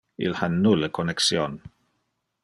Il 0.25 0.33
ha 0.41 0.47
nulle 0.53 0.89
connexion. 0.97 1.61